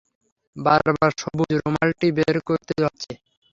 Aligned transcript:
বারবার 0.55 1.11
সবুজ 1.17 1.51
রুমালটি 1.59 2.07
বের 2.17 2.35
করতে 2.47 2.73
হচ্ছে। 2.83 3.11